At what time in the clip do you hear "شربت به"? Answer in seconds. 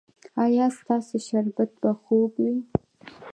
1.27-1.91